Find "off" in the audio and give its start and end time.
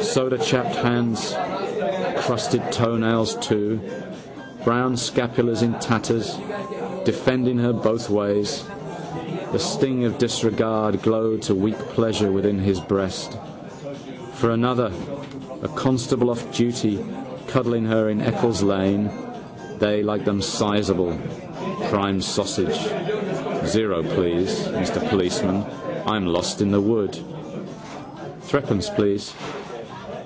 16.30-16.50